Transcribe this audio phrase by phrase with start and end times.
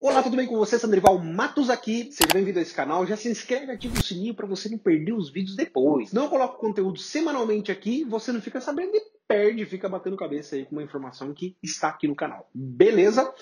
[0.00, 0.78] Olá, tudo bem com você?
[0.78, 2.08] Sandrival Matos aqui.
[2.12, 3.04] Seja bem-vindo a esse canal.
[3.04, 6.12] Já se inscreve ativa o sininho para você não perder os vídeos depois.
[6.12, 10.64] Não coloco conteúdo semanalmente aqui, você não fica sabendo e perde, fica batendo cabeça aí
[10.64, 12.48] com uma informação que está aqui no canal.
[12.54, 13.34] Beleza?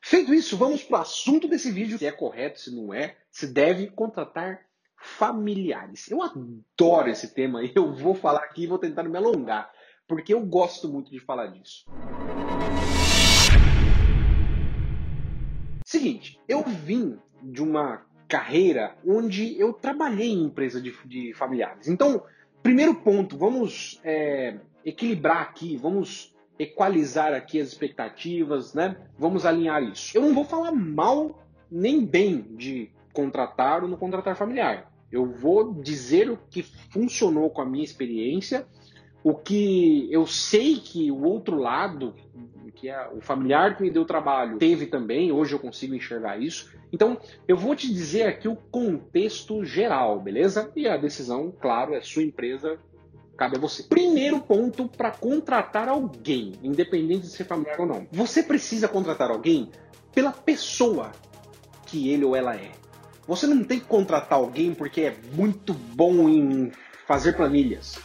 [0.00, 1.96] Feito isso, vamos para o assunto desse vídeo.
[1.96, 4.62] Se é correto, se não é, se deve contratar
[4.96, 6.10] familiares.
[6.10, 9.70] Eu adoro esse tema e eu vou falar aqui e vou tentar me alongar,
[10.08, 11.84] porque eu gosto muito de falar disso.
[15.90, 21.88] Seguinte, eu vim de uma carreira onde eu trabalhei em empresa de, de familiares.
[21.88, 22.22] Então,
[22.62, 28.98] primeiro ponto, vamos é, equilibrar aqui, vamos equalizar aqui as expectativas, né?
[29.18, 30.16] Vamos alinhar isso.
[30.16, 34.92] Eu não vou falar mal nem bem de contratar ou não contratar familiar.
[35.10, 38.64] Eu vou dizer o que funcionou com a minha experiência,
[39.22, 42.14] o que eu sei que o outro lado
[42.80, 46.72] que é o familiar que me deu trabalho teve também, hoje eu consigo enxergar isso.
[46.90, 50.72] Então, eu vou te dizer aqui o contexto geral, beleza?
[50.74, 52.78] E a decisão, claro, é sua empresa,
[53.36, 53.82] cabe a você.
[53.82, 58.06] Primeiro ponto para contratar alguém, independente de ser familiar ou não.
[58.10, 59.68] Você precisa contratar alguém
[60.14, 61.12] pela pessoa
[61.84, 62.70] que ele ou ela é.
[63.28, 66.72] Você não tem que contratar alguém porque é muito bom em
[67.06, 68.00] fazer planilhas.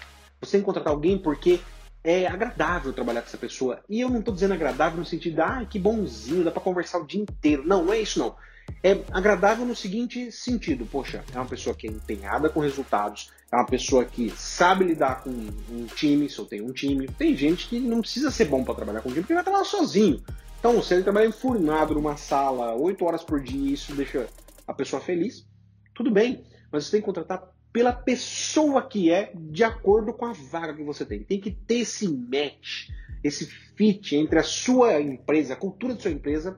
[0.46, 1.60] Você tem que contratar alguém porque
[2.04, 3.82] é agradável trabalhar com essa pessoa.
[3.90, 7.00] E eu não estou dizendo agradável no sentido de, ah, que bonzinho, dá para conversar
[7.00, 7.68] o dia inteiro.
[7.68, 8.36] Não, não é isso não.
[8.84, 13.56] É agradável no seguinte sentido, poxa, é uma pessoa que é empenhada com resultados, é
[13.56, 17.08] uma pessoa que sabe lidar com um time, se eu tenho um time.
[17.08, 19.66] Tem gente que não precisa ser bom para trabalhar com um time, porque vai trabalhar
[19.66, 20.23] sozinho.
[20.60, 24.28] Então, se ele trabalha enfurnado numa sala, 8 horas por dia, isso deixa
[24.68, 25.48] a pessoa feliz,
[25.94, 26.44] tudo bem.
[26.72, 30.81] Mas você tem que contratar pela pessoa que é, de acordo com a vaga que
[30.81, 31.26] você tem.
[31.26, 32.88] Tem que ter esse match,
[33.22, 36.58] esse fit entre a sua empresa, a cultura da sua empresa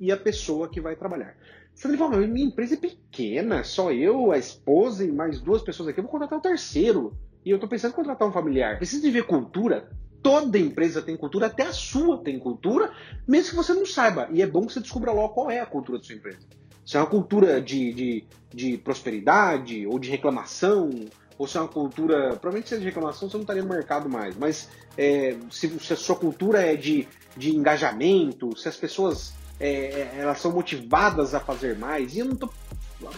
[0.00, 1.36] e a pessoa que vai trabalhar.
[1.72, 6.00] Você fala, minha empresa é pequena, só eu, a esposa e mais duas pessoas aqui,
[6.00, 7.16] eu vou contratar o terceiro.
[7.44, 8.78] E eu estou pensando em contratar um familiar.
[8.78, 9.88] Precisa de ver cultura?
[10.20, 12.92] Toda empresa tem cultura, até a sua tem cultura,
[13.28, 14.28] mesmo que você não saiba.
[14.32, 16.40] E é bom que você descubra logo qual é a cultura da sua empresa.
[16.88, 20.88] Se é uma cultura de, de, de prosperidade ou de reclamação,
[21.36, 22.30] ou se é uma cultura.
[22.30, 24.34] Provavelmente se é de reclamação, você não estaria no mercado mais.
[24.38, 27.06] Mas é, se, se, a sua cultura é de,
[27.36, 32.24] de engajamento, se as pessoas é, é elas são motivadas a fazer mais, e eu
[32.24, 32.50] não estou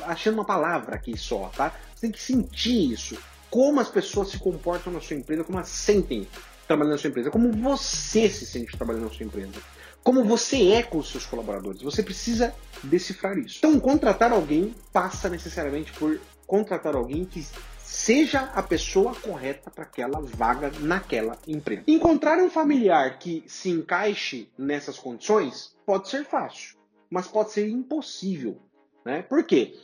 [0.02, 1.72] achando uma palavra aqui só, tá?
[1.94, 3.16] Você tem que sentir isso.
[3.48, 6.26] Como as pessoas se comportam na sua empresa, como elas sentem
[6.66, 9.60] trabalhando na sua empresa, como você se sente trabalhando na sua empresa
[10.02, 11.82] como você é com os seus colaboradores.
[11.82, 13.58] Você precisa decifrar isso.
[13.58, 17.44] Então, contratar alguém passa necessariamente por contratar alguém que
[17.78, 21.82] seja a pessoa correta para aquela vaga naquela empresa.
[21.86, 26.76] Encontrar um familiar que se encaixe nessas condições pode ser fácil,
[27.10, 28.58] mas pode ser impossível.
[29.04, 29.22] Né?
[29.22, 29.74] Por quê?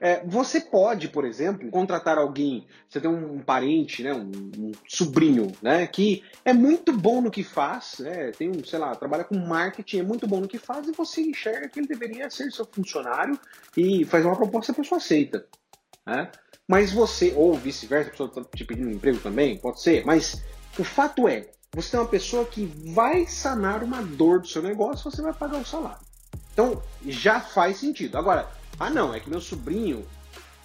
[0.00, 5.52] É, você pode, por exemplo, contratar alguém, você tem um parente, né, um, um, sobrinho,
[5.60, 9.36] né, que é muito bom no que faz, né, tem um, sei lá, trabalha com
[9.36, 12.64] marketing, é muito bom no que faz e você enxerga que ele deveria ser seu
[12.64, 13.38] funcionário
[13.76, 15.44] e faz uma proposta, a pessoa aceita,
[16.06, 16.30] né?
[16.66, 20.42] Mas você, ou vice-versa, a pessoa está te pedindo um emprego também, pode ser, mas
[20.78, 25.10] o fato é, você tem uma pessoa que vai sanar uma dor do seu negócio,
[25.10, 26.00] você vai pagar o salário.
[26.52, 28.18] Então, já faz sentido.
[28.18, 28.48] Agora,
[28.80, 30.06] ah, não, é que meu sobrinho.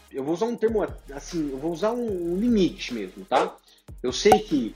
[0.10, 0.82] Eu vou usar um termo
[1.14, 3.54] assim, eu vou usar um limite mesmo, tá?
[4.02, 4.74] Eu sei que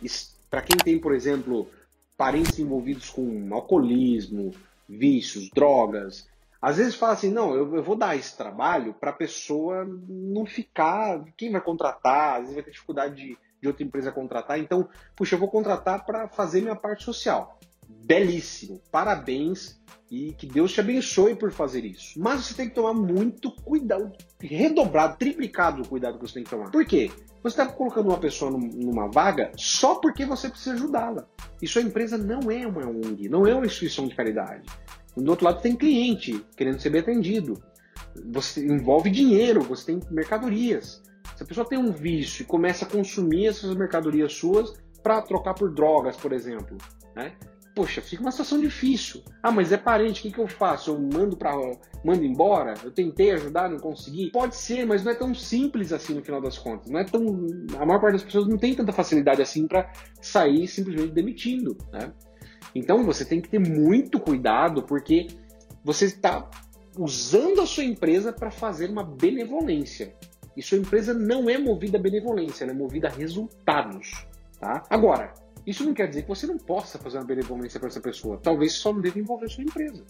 [0.49, 1.69] para quem tem, por exemplo,
[2.17, 4.51] parentes envolvidos com alcoolismo,
[4.89, 6.27] vícios, drogas,
[6.61, 10.45] às vezes fala assim, não, eu, eu vou dar esse trabalho para a pessoa não
[10.45, 14.89] ficar, quem vai contratar, às vezes vai ter dificuldade de, de outra empresa contratar, então,
[15.15, 17.57] puxa, eu vou contratar para fazer minha parte social.
[17.89, 19.79] Belíssimo, parabéns,
[20.11, 22.19] e que Deus te abençoe por fazer isso.
[22.19, 26.49] Mas você tem que tomar muito cuidado, redobrado, triplicado o cuidado que você tem que
[26.49, 26.71] tomar.
[26.71, 27.11] Por quê?
[27.41, 31.27] Você está colocando uma pessoa numa vaga só porque você precisa ajudá-la.
[31.61, 34.67] E sua empresa não é uma ONG, não é uma instituição de caridade.
[35.15, 37.61] Do outro lado tem cliente querendo ser bem atendido.
[38.31, 41.01] Você envolve dinheiro, você tem mercadorias.
[41.35, 45.53] Se a pessoa tem um vício e começa a consumir essas mercadorias suas para trocar
[45.53, 46.77] por drogas, por exemplo,
[47.15, 47.33] né?
[47.79, 49.23] Poxa, fica uma situação difícil.
[49.41, 50.91] Ah, mas é parente, o que, que eu faço?
[50.91, 51.55] Eu mando para
[52.03, 52.73] mando embora?
[52.83, 54.29] Eu tentei ajudar, não consegui?
[54.31, 56.91] Pode ser, mas não é tão simples assim no final das contas.
[56.91, 57.21] Não é tão.
[57.79, 59.89] A maior parte das pessoas não tem tanta facilidade assim para
[60.21, 62.11] sair simplesmente demitindo, né?
[62.75, 65.27] Então você tem que ter muito cuidado porque
[65.81, 66.49] você está
[66.97, 70.13] usando a sua empresa para fazer uma benevolência.
[70.57, 74.27] E sua empresa não é movida a benevolência, ela é movida a resultados.
[74.59, 74.83] Tá?
[74.89, 75.33] Agora,
[75.69, 78.39] isso não quer dizer que você não possa fazer uma benevolência para essa pessoa.
[78.41, 80.03] Talvez só não deva envolver a sua empresa.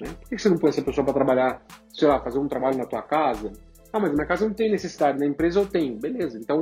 [0.00, 0.12] Né?
[0.20, 1.62] Por que você não põe essa pessoa para trabalhar,
[1.92, 3.52] sei lá, fazer um trabalho na tua casa?
[3.92, 5.98] Ah, mas na minha casa não tem necessidade, na empresa eu tenho.
[5.98, 6.60] Beleza, então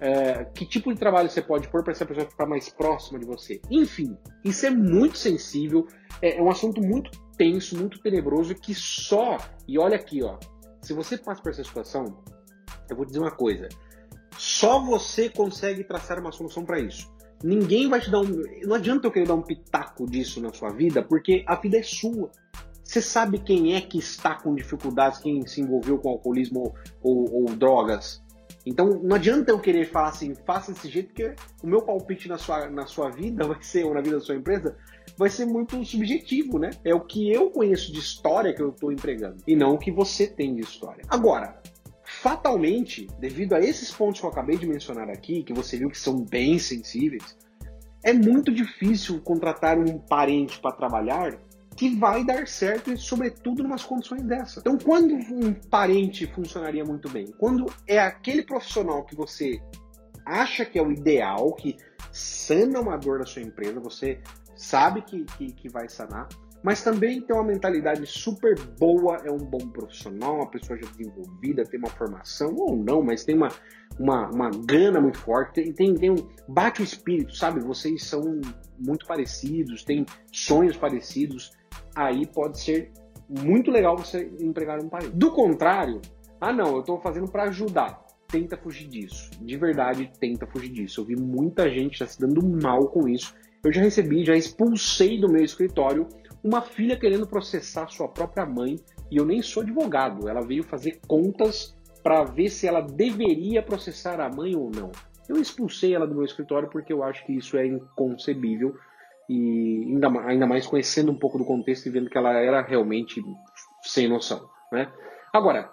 [0.00, 3.24] é, que tipo de trabalho você pode pôr para essa pessoa ficar mais próxima de
[3.24, 3.60] você?
[3.70, 5.86] Enfim, isso é muito sensível,
[6.20, 10.36] é, é um assunto muito tenso, muito tenebroso, que só, e olha aqui, ó,
[10.82, 12.04] se você passa por essa situação,
[12.90, 13.68] eu vou dizer uma coisa,
[14.36, 17.13] só você consegue traçar uma solução para isso.
[17.44, 18.42] Ninguém vai te dar um.
[18.62, 21.82] Não adianta eu querer dar um pitaco disso na sua vida, porque a vida é
[21.82, 22.30] sua.
[22.82, 27.42] Você sabe quem é que está com dificuldades, quem se envolveu com alcoolismo ou, ou,
[27.42, 28.24] ou drogas.
[28.64, 32.38] Então não adianta eu querer falar assim, faça desse jeito, porque o meu palpite na
[32.38, 34.74] sua, na sua vida vai ser, ou na vida da sua empresa,
[35.18, 36.70] vai ser muito subjetivo, né?
[36.82, 39.90] É o que eu conheço de história que eu estou empregando, e não o que
[39.90, 41.04] você tem de história.
[41.08, 41.60] Agora,
[42.24, 45.98] fatalmente, devido a esses pontos que eu acabei de mencionar aqui, que você viu que
[45.98, 47.36] são bem sensíveis,
[48.02, 51.38] é muito difícil contratar um parente para trabalhar
[51.76, 54.60] que vai dar certo e, sobretudo, em umas condições dessa.
[54.60, 57.26] Então, quando um parente funcionaria muito bem?
[57.36, 59.60] Quando é aquele profissional que você
[60.24, 61.76] acha que é o ideal, que
[62.10, 64.18] sana uma dor da sua empresa, você
[64.56, 66.26] sabe que, que, que vai sanar,
[66.64, 71.62] mas também tem uma mentalidade super boa, é um bom profissional, uma pessoa já desenvolvida,
[71.62, 73.50] tem uma formação, ou não, mas tem uma,
[74.00, 76.16] uma, uma gana muito forte, tem, tem, tem um.
[76.48, 77.60] bate o espírito, sabe?
[77.60, 78.40] Vocês são
[78.78, 81.52] muito parecidos, têm sonhos parecidos,
[81.94, 82.90] aí pode ser
[83.28, 85.14] muito legal você empregar um parente.
[85.14, 86.00] Do contrário,
[86.40, 88.02] ah não, eu estou fazendo para ajudar.
[88.26, 89.30] Tenta fugir disso.
[89.38, 91.02] De verdade, tenta fugir disso.
[91.02, 93.34] Eu vi muita gente já se dando mal com isso.
[93.62, 96.08] Eu já recebi, já expulsei do meu escritório
[96.44, 98.76] uma filha querendo processar sua própria mãe
[99.10, 100.28] e eu nem sou advogado.
[100.28, 104.92] Ela veio fazer contas para ver se ela deveria processar a mãe ou não.
[105.26, 108.76] Eu expulsei ela do meu escritório porque eu acho que isso é inconcebível
[109.26, 113.24] e ainda, ainda mais conhecendo um pouco do contexto e vendo que ela era realmente
[113.82, 114.46] sem noção.
[114.70, 114.92] Né?
[115.32, 115.70] Agora,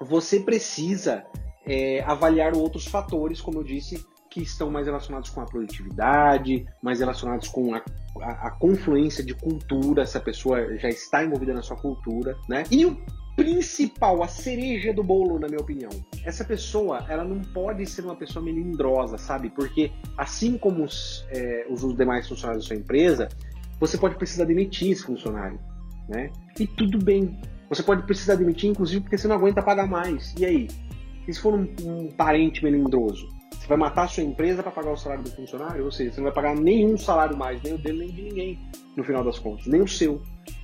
[0.00, 1.26] você precisa
[1.66, 4.06] é, avaliar outros fatores, como eu disse,
[4.38, 7.82] que estão mais relacionados com a produtividade, mais relacionados com a,
[8.20, 12.62] a, a, confluência de cultura, se a pessoa já está envolvida na sua cultura, né?
[12.70, 12.96] E o
[13.34, 15.90] principal, a cereja do bolo, na minha opinião,
[16.24, 19.50] essa pessoa, ela não pode ser uma pessoa melindrosa, sabe?
[19.50, 23.28] Porque assim como os, é, os, os demais funcionários da sua empresa,
[23.80, 25.58] você pode precisar demitir esse funcionário,
[26.08, 26.30] né?
[26.60, 27.40] E tudo bem.
[27.68, 30.32] Você pode precisar demitir, inclusive, porque você não aguenta pagar mais.
[30.38, 30.68] E aí?
[31.26, 33.37] E se for um, um parente melindroso?
[33.68, 35.84] Vai matar a sua empresa para pagar o salário do funcionário?
[35.84, 38.58] Ou seja, você não vai pagar nenhum salário mais, nem o dele, nem de ninguém,
[38.96, 40.22] no final das contas, nem o seu.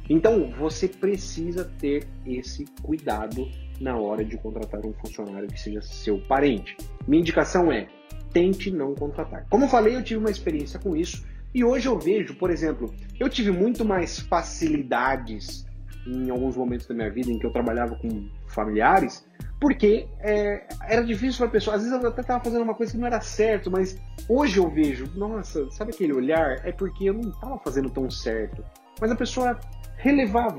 [0.09, 3.47] Então, você precisa ter esse cuidado
[3.79, 6.77] na hora de contratar um funcionário que seja seu parente.
[7.07, 7.89] Minha indicação é:
[8.33, 9.47] tente não contratar.
[9.51, 12.93] Como eu falei, eu tive uma experiência com isso e hoje eu vejo, por exemplo,
[13.21, 15.67] eu tive muito mais facilidades
[16.07, 19.25] em alguns momentos da minha vida em que eu trabalhava com familiares
[19.65, 21.77] porque é, era difícil para a pessoa.
[21.77, 23.99] Às vezes eu até estava fazendo uma coisa que não era certo, mas
[24.29, 26.61] hoje eu vejo, nossa, sabe aquele olhar?
[26.67, 28.63] É porque eu não estava fazendo tão certo.
[29.01, 29.59] Mas a pessoa
[29.97, 30.59] relevava.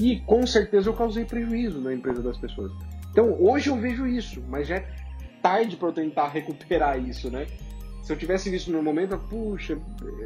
[0.00, 2.72] E com certeza eu causei prejuízo na empresa das pessoas.
[3.10, 4.88] Então hoje eu vejo isso, mas já é
[5.42, 7.46] tarde para eu tentar recuperar isso, né?
[8.02, 9.76] Se eu tivesse visto no momento, puxa,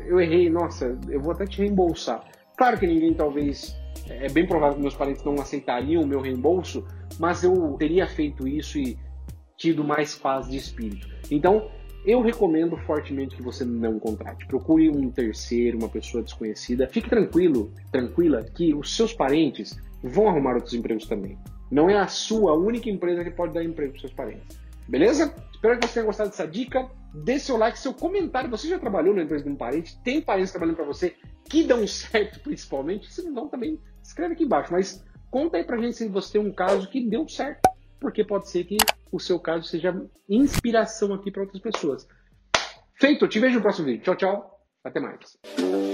[0.06, 2.22] eu errei, nossa, eu vou até te reembolsar.
[2.56, 3.76] Claro que ninguém talvez
[4.08, 6.84] é bem provável que meus parentes não aceitariam o meu reembolso,
[7.18, 8.98] mas eu teria feito isso e
[9.56, 11.08] tido mais paz de espírito.
[11.30, 11.70] Então,
[12.04, 14.46] eu recomendo fortemente que você não contrate.
[14.46, 16.88] Procure um terceiro, uma pessoa desconhecida.
[16.88, 21.38] Fique tranquilo, tranquila, que os seus parentes vão arrumar outros empregos também.
[21.70, 24.60] Não é a sua única empresa que pode dar emprego para seus parentes.
[24.88, 25.32] Beleza?
[25.54, 26.90] Espero que você tenha gostado dessa dica.
[27.14, 28.50] Dê seu like, seu comentário.
[28.50, 29.96] Você já trabalhou na empresa de um parente?
[30.02, 31.14] Tem parentes trabalhando para você
[31.48, 33.12] que dão certo, principalmente?
[33.12, 34.72] Se não dão, também escreve aqui embaixo.
[34.72, 37.60] Mas conta aí pra gente se você tem um caso que deu certo.
[38.00, 38.78] Porque pode ser que
[39.12, 39.94] o seu caso seja
[40.28, 42.08] inspiração aqui para outras pessoas.
[42.94, 44.02] Feito, te vejo no próximo vídeo.
[44.02, 44.60] Tchau, tchau.
[44.84, 45.91] Até mais.